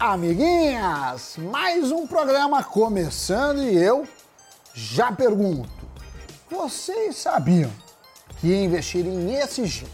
[0.00, 1.36] amiguinhas!
[1.36, 4.08] Mais um programa começando e eu
[4.72, 5.68] já pergunto:
[6.50, 7.70] vocês sabiam
[8.40, 9.86] que investir em ESG,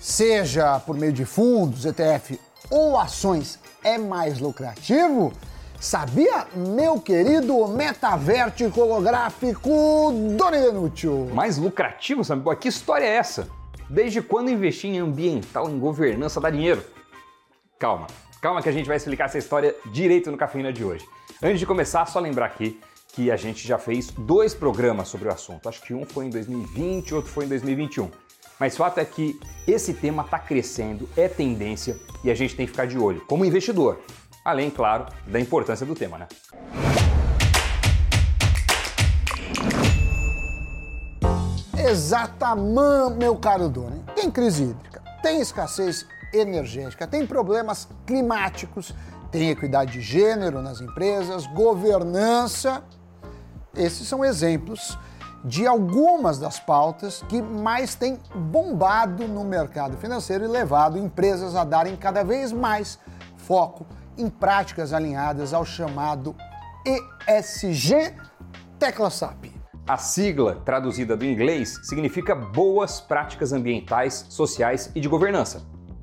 [0.00, 2.40] seja por meio de fundos, ETF
[2.70, 5.30] ou ações, é mais lucrativo?
[5.78, 11.28] Sabia, meu querido metaverte holográfico Doni?
[11.34, 12.56] Mais lucrativo, sabe?
[12.56, 13.46] Que história é essa?
[13.90, 16.82] Desde quando investir em ambiental, em governança dá dinheiro?
[17.78, 18.06] Calma,
[18.42, 21.06] calma que a gente vai explicar essa história direito no Cafeína de hoje.
[21.40, 22.80] Antes de começar, só lembrar aqui
[23.14, 25.68] que a gente já fez dois programas sobre o assunto.
[25.68, 28.10] Acho que um foi em 2020, outro foi em 2021.
[28.58, 32.72] Mas fato é que esse tema está crescendo, é tendência e a gente tem que
[32.72, 34.00] ficar de olho, como investidor.
[34.44, 36.26] Além, claro, da importância do tema, né?
[41.78, 44.02] Exatamente, meu caro Doni.
[44.16, 48.94] Tem crise hídrica, tem escassez energética, tem problemas climáticos,
[49.30, 52.82] tem equidade de gênero nas empresas, governança.
[53.74, 54.98] Esses são exemplos
[55.44, 61.64] de algumas das pautas que mais têm bombado no mercado financeiro e levado empresas a
[61.64, 62.98] darem cada vez mais
[63.36, 63.86] foco
[64.16, 66.36] em práticas alinhadas ao chamado
[66.84, 68.14] ESG
[68.78, 69.46] Tecla SAP.
[69.86, 75.62] A sigla, traduzida do inglês, significa Boas Práticas Ambientais, Sociais e de Governança.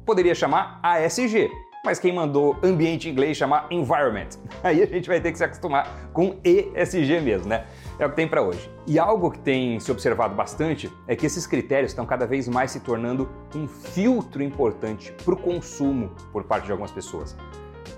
[0.09, 1.51] Poderia chamar ASG,
[1.85, 4.29] mas quem mandou ambiente em inglês chamar Environment?
[4.63, 7.67] Aí a gente vai ter que se acostumar com ESG mesmo, né?
[7.99, 8.71] É o que tem para hoje.
[8.87, 12.71] E algo que tem se observado bastante é que esses critérios estão cada vez mais
[12.71, 17.37] se tornando um filtro importante para o consumo por parte de algumas pessoas.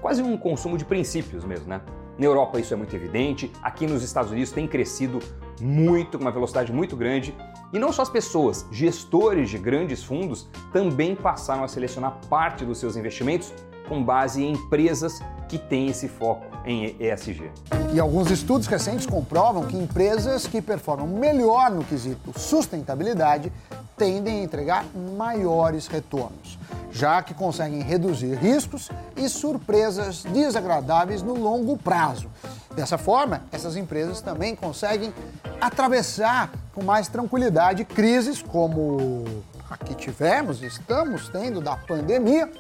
[0.01, 1.79] Quase um consumo de princípios mesmo, né?
[2.21, 5.17] Na Europa isso é muito evidente, aqui nos Estados Unidos tem crescido
[5.59, 7.35] muito, com uma velocidade muito grande.
[7.73, 12.77] E não só as pessoas, gestores de grandes fundos também passaram a selecionar parte dos
[12.77, 13.51] seus investimentos
[13.89, 17.49] com base em empresas que têm esse foco em ESG.
[17.91, 23.51] E alguns estudos recentes comprovam que empresas que performam melhor no quesito sustentabilidade
[23.97, 24.85] tendem a entregar
[25.17, 26.60] maiores retornos
[26.91, 32.29] já que conseguem reduzir riscos e surpresas desagradáveis no longo prazo.
[32.75, 35.13] Dessa forma, essas empresas também conseguem
[35.59, 39.25] atravessar com mais tranquilidade crises como
[39.69, 42.51] a que tivemos, estamos tendo da pandemia,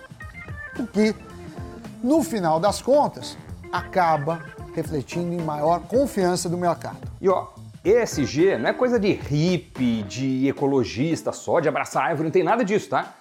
[0.79, 1.13] o que,
[2.01, 3.37] no final das contas,
[3.71, 4.41] acaba
[4.73, 6.97] refletindo em maior confiança do mercado.
[7.19, 7.49] E ó,
[7.83, 12.63] ESG não é coisa de hippie, de ecologista só, de abraçar árvore, não tem nada
[12.63, 13.15] disso, tá?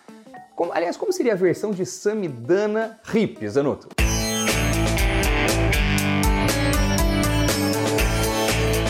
[0.60, 3.88] Como, aliás, como seria a versão de Samidana Hip, Zanotto?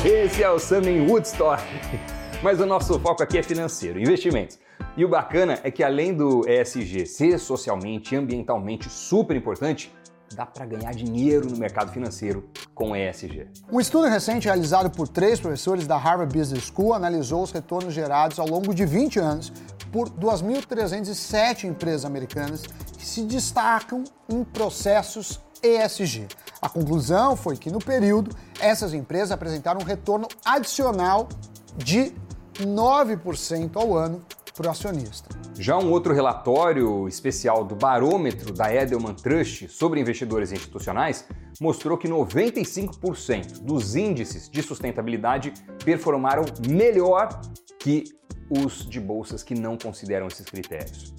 [0.04, 1.62] Esse é o Summon Woodstock.
[2.42, 4.58] Mas o nosso foco aqui é financeiro, investimentos.
[4.96, 9.94] E o bacana é que além do ESG ser socialmente e ambientalmente super importante,
[10.34, 13.46] dá para ganhar dinheiro no mercado financeiro com ESG.
[13.70, 18.40] Um estudo recente realizado por três professores da Harvard Business School analisou os retornos gerados
[18.40, 19.52] ao longo de 20 anos
[19.92, 22.62] por 2.307 empresas americanas
[22.96, 26.26] que se destacam em processos ESG.
[26.60, 31.28] A conclusão foi que, no período, essas empresas apresentaram um retorno adicional
[31.76, 32.12] de
[32.58, 34.22] 9% ao ano
[34.54, 35.28] para o acionista.
[35.58, 41.24] Já um outro relatório especial do Barômetro da Edelman Trust sobre investidores institucionais
[41.60, 45.52] mostrou que 95% dos índices de sustentabilidade
[45.84, 47.40] performaram melhor
[47.78, 48.04] que
[48.50, 51.14] os de bolsas que não consideram esses critérios.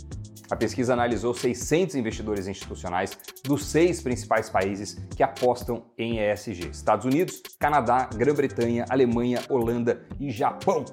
[0.52, 7.06] A pesquisa analisou 600 investidores institucionais dos seis principais países que apostam em ESG: Estados
[7.06, 10.84] Unidos, Canadá, Grã-Bretanha, Alemanha, Holanda e Japão.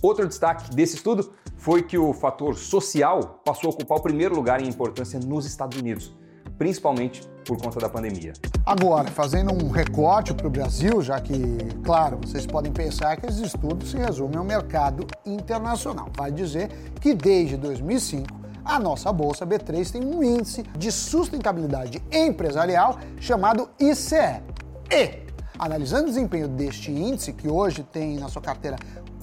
[0.00, 4.62] Outro destaque desse estudo foi que o fator social passou a ocupar o primeiro lugar
[4.62, 6.14] em importância nos Estados Unidos,
[6.56, 8.32] principalmente por conta da pandemia.
[8.64, 11.34] Agora, fazendo um recorte para o Brasil, já que,
[11.84, 16.10] claro, vocês podem pensar que esses estudos se resumem ao mercado internacional.
[16.16, 16.68] Vai dizer
[17.00, 24.42] que desde 2005 a nossa bolsa B3 tem um índice de sustentabilidade empresarial chamado ICE.
[24.90, 25.26] E,
[25.56, 28.76] analisando o desempenho deste índice, que hoje tem na sua carteira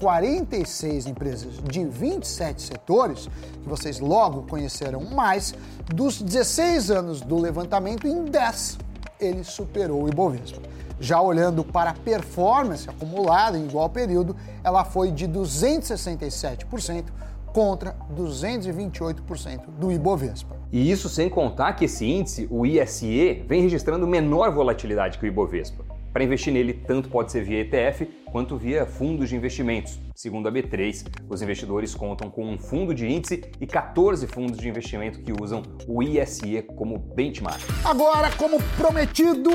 [0.04, 3.26] 46 empresas de 27 setores,
[3.62, 5.54] que vocês logo conhecerão mais,
[5.86, 8.76] dos 16 anos do levantamento, em 10
[9.18, 10.60] ele superou o Ibovespa.
[11.00, 17.04] Já olhando para a performance acumulada em igual período, ela foi de 267%
[17.46, 20.54] contra 228% do Ibovespa.
[20.70, 25.28] E isso sem contar que esse índice, o ISE, vem registrando menor volatilidade que o
[25.28, 25.93] Ibovespa.
[26.14, 29.98] Para investir nele, tanto pode ser via ETF quanto via fundos de investimentos.
[30.14, 34.68] Segundo a B3, os investidores contam com um fundo de índice e 14 fundos de
[34.68, 37.60] investimento que usam o ISE como benchmark.
[37.84, 39.50] Agora, como prometido,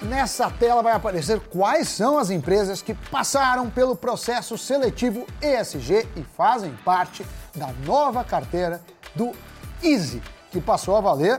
[0.00, 6.22] nessa tela vai aparecer quais são as empresas que passaram pelo processo seletivo ESG e
[6.22, 7.22] fazem parte
[7.54, 8.80] da nova carteira
[9.14, 9.32] do
[9.82, 11.38] Easy, que passou a valer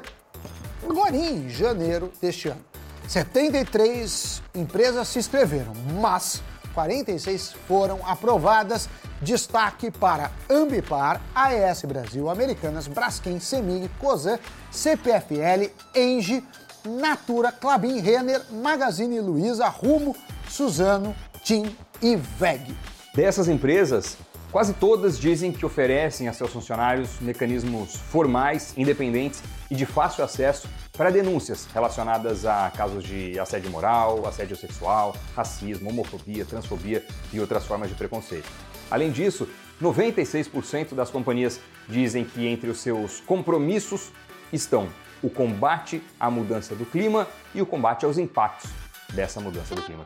[0.87, 2.68] agora em janeiro deste ano.
[3.09, 6.43] 73 empresas se inscreveram, mas
[6.75, 8.87] 46 foram aprovadas.
[9.19, 14.37] Destaque para Ambipar, AES Brasil, Americanas, Braskem, Semig, Cosan,
[14.71, 16.43] CPFL, Engie,
[16.85, 20.15] Natura, Clabin, Renner, Magazine Luiza, Rumo,
[20.47, 22.77] Suzano, TIM e VEG.
[23.15, 24.17] Dessas empresas,
[24.51, 30.67] Quase todas dizem que oferecem a seus funcionários mecanismos formais, independentes e de fácil acesso
[30.97, 37.63] para denúncias relacionadas a casos de assédio moral, assédio sexual, racismo, homofobia, transfobia e outras
[37.65, 38.49] formas de preconceito.
[38.89, 39.47] Além disso,
[39.79, 44.11] 96% das companhias dizem que entre os seus compromissos
[44.51, 44.89] estão
[45.21, 48.71] o combate à mudança do clima e o combate aos impactos
[49.13, 50.03] dessa mudança do clima.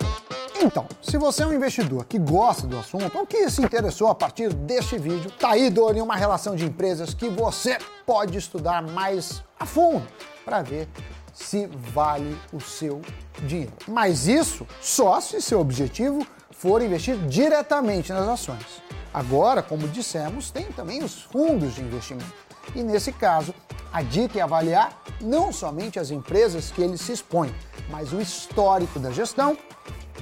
[0.65, 4.15] Então, se você é um investidor que gosta do assunto ou que se interessou a
[4.15, 9.43] partir deste vídeo, tá aí, Doni, uma relação de empresas que você pode estudar mais
[9.59, 10.07] a fundo
[10.45, 10.87] para ver
[11.33, 13.01] se vale o seu
[13.39, 13.73] dinheiro.
[13.89, 18.81] Mas isso só se seu objetivo for investir diretamente nas ações.
[19.13, 22.33] Agora, como dissemos, tem também os fundos de investimento.
[22.73, 23.53] E nesse caso,
[23.91, 27.53] a dica é avaliar não somente as empresas que ele se expõe,
[27.89, 29.57] mas o histórico da gestão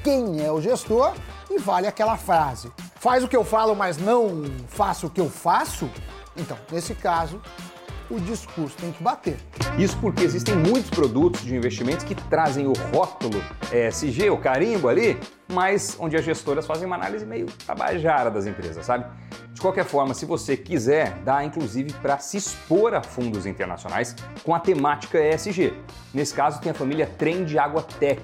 [0.04, 1.14] quem é o gestor
[1.50, 5.30] e vale aquela frase: faz o que eu falo, mas não faço o que eu
[5.30, 5.90] faço?
[6.36, 7.42] Então, nesse caso,
[8.10, 9.38] o discurso tem que bater.
[9.78, 15.18] Isso porque existem muitos produtos de investimentos que trazem o rótulo ESG, o carimbo ali,
[15.52, 19.06] mas onde as gestoras fazem uma análise meio tabajara das empresas, sabe?
[19.54, 24.54] De qualquer forma, se você quiser, dá inclusive para se expor a fundos internacionais com
[24.54, 25.74] a temática ESG.
[26.14, 28.22] Nesse caso, tem a família Trend Água Tech,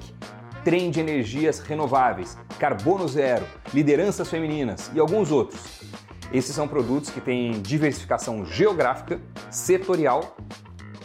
[0.68, 5.82] trem de energias renováveis, carbono zero, lideranças femininas e alguns outros.
[6.34, 10.36] Esses são produtos que têm diversificação geográfica, setorial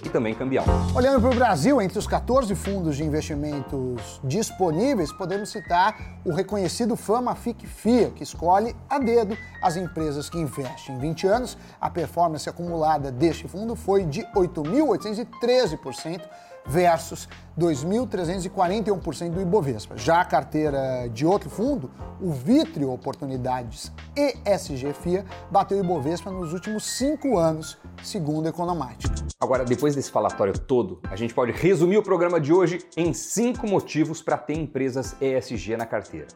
[0.05, 0.65] e também cambial.
[0.97, 6.97] Olhando para o Brasil, entre os 14 fundos de investimentos disponíveis, podemos citar o reconhecido
[6.97, 10.97] Fama FIC FIA, que escolhe a dedo as empresas que investem.
[10.97, 16.21] Em 20 anos, a performance acumulada deste fundo foi de 8.813%,
[16.67, 17.29] versus
[17.59, 19.97] 2.341% do Ibovespa.
[19.97, 26.53] Já a carteira de outro fundo, o Vitrio Oportunidades ESG FIA, bateu o Ibovespa nos
[26.53, 29.15] últimos cinco anos, segundo o Economática.
[29.41, 33.67] Agora, depois desse falatório todo, a gente pode resumir o programa de hoje em cinco
[33.67, 36.29] motivos para ter empresas ESG na carteira.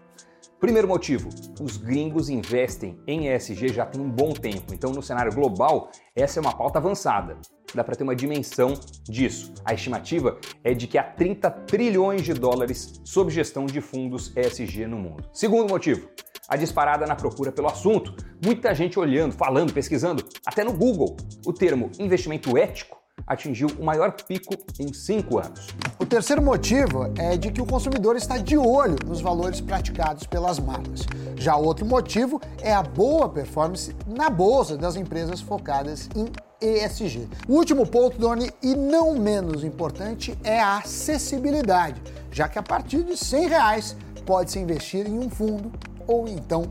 [0.58, 1.28] Primeiro motivo,
[1.60, 6.38] os gringos investem em ESG já tem um bom tempo, então no cenário global essa
[6.38, 7.36] é uma pauta avançada.
[7.74, 8.74] Dá para ter uma dimensão
[9.04, 9.52] disso.
[9.64, 14.86] A estimativa é de que há 30 trilhões de dólares sob gestão de fundos ESG
[14.86, 15.28] no mundo.
[15.32, 16.08] Segundo motivo,
[16.48, 18.14] a disparada na procura pelo assunto.
[18.44, 21.16] Muita gente olhando, falando, pesquisando, até no Google.
[21.44, 22.96] O termo investimento ético
[23.26, 25.68] atingiu o maior pico em cinco anos.
[26.06, 30.56] O terceiro motivo é de que o consumidor está de olho nos valores praticados pelas
[30.56, 31.00] marcas.
[31.34, 36.28] Já outro motivo é a boa performance na bolsa das empresas focadas em
[36.60, 37.28] ESG.
[37.48, 43.02] O último ponto, Doni, e não menos importante, é a acessibilidade, já que a partir
[43.02, 45.72] de 100 reais pode-se investir em um fundo
[46.06, 46.66] ou então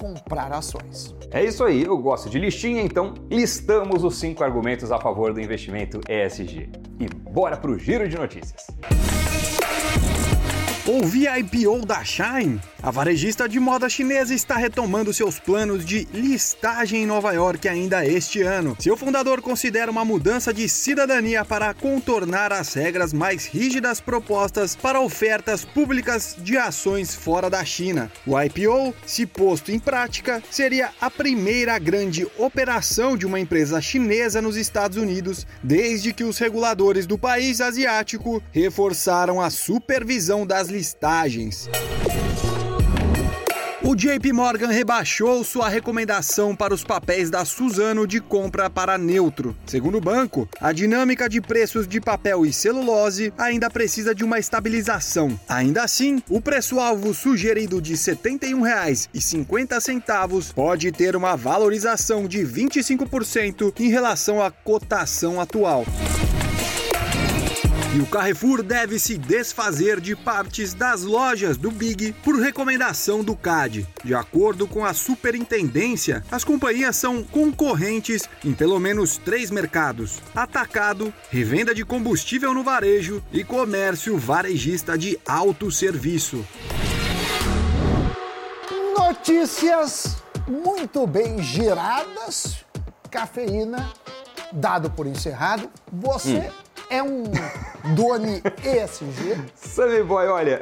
[0.00, 1.14] comprar ações.
[1.30, 5.40] É isso aí, eu gosto de listinha, então listamos os cinco argumentos a favor do
[5.40, 6.70] investimento ESG.
[6.98, 8.66] E bora pro giro de notícias.
[10.86, 12.58] Ouvi a IPO da Shine?
[12.82, 18.06] A varejista de moda chinesa está retomando seus planos de listagem em Nova York ainda
[18.06, 18.74] este ano.
[18.80, 24.98] Seu fundador considera uma mudança de cidadania para contornar as regras mais rígidas propostas para
[24.98, 28.10] ofertas públicas de ações fora da China.
[28.26, 34.40] O IPO, se posto em prática, seria a primeira grande operação de uma empresa chinesa
[34.40, 41.68] nos Estados Unidos desde que os reguladores do país asiático reforçaram a supervisão das listagens.
[43.90, 49.56] O JP Morgan rebaixou sua recomendação para os papéis da Suzano de compra para neutro.
[49.66, 54.38] Segundo o banco, a dinâmica de preços de papel e celulose ainda precisa de uma
[54.38, 55.36] estabilização.
[55.48, 63.88] Ainda assim, o preço-alvo sugerido de R$ 71,50 pode ter uma valorização de 25% em
[63.88, 65.84] relação à cotação atual.
[67.92, 73.34] E o Carrefour deve se desfazer de partes das lojas do Big por recomendação do
[73.34, 73.84] CAD.
[74.04, 81.12] De acordo com a superintendência, as companhias são concorrentes em pelo menos três mercados: atacado,
[81.30, 86.46] revenda de combustível no varejo e comércio varejista de autosserviço.
[88.96, 92.64] Notícias muito bem giradas,
[93.10, 93.92] cafeína,
[94.52, 95.68] dado por encerrado.
[95.92, 96.50] Você hum.
[96.88, 97.24] é um
[97.94, 99.36] Doni ESG?
[99.54, 100.60] Sammy Boy, olha,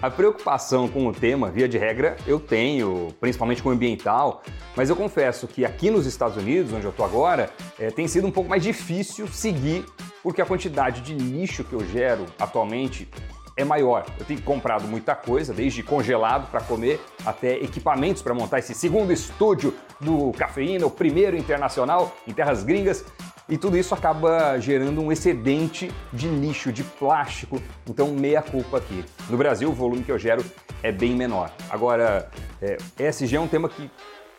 [0.00, 4.42] a preocupação com o tema, via de regra, eu tenho, principalmente com o ambiental,
[4.74, 8.26] mas eu confesso que aqui nos Estados Unidos, onde eu estou agora, é, tem sido
[8.26, 9.84] um pouco mais difícil seguir,
[10.22, 13.08] porque a quantidade de lixo que eu gero atualmente
[13.56, 14.06] é maior.
[14.18, 19.12] Eu tenho comprado muita coisa, desde congelado para comer até equipamentos para montar esse segundo
[19.12, 23.04] estúdio do Cafeína, o primeiro internacional em terras gringas.
[23.52, 29.04] E tudo isso acaba gerando um excedente de lixo, de plástico, então meia culpa aqui.
[29.28, 30.42] No Brasil, o volume que eu gero
[30.82, 31.52] é bem menor.
[31.68, 32.30] Agora,
[32.62, 33.90] é, ESG é um tema que,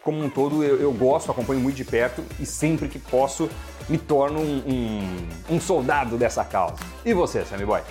[0.03, 3.47] como um todo, eu, eu, gosto, acompanho muito de perto e sempre que posso
[3.87, 6.77] me torno um, um, um soldado dessa causa.
[7.05, 7.81] E você, Sammy Boy?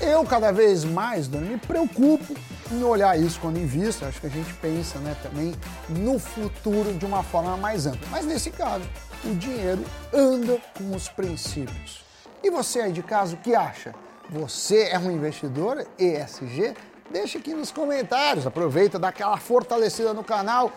[0.00, 2.36] Eu, cada vez mais, me preocupo
[2.70, 4.04] em olhar isso quando invisto.
[4.04, 5.54] Acho que a gente pensa né, também
[5.88, 8.06] no futuro de uma forma mais ampla.
[8.10, 8.84] Mas nesse caso,
[9.24, 12.04] o dinheiro anda com os princípios.
[12.42, 13.94] E você aí de casa, o que acha?
[14.30, 16.74] Você é um investidor ESG?
[17.10, 18.46] Deixa aqui nos comentários.
[18.46, 20.70] Aproveita, dá aquela fortalecida no canal,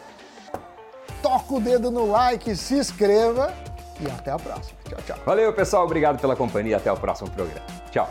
[1.21, 3.53] toca o dedo no like, se inscreva
[3.99, 4.79] e até a próxima.
[4.87, 5.17] Tchau, tchau.
[5.25, 5.85] Valeu, pessoal.
[5.85, 6.77] Obrigado pela companhia.
[6.77, 7.65] Até o próximo programa.
[7.91, 8.09] Tchau.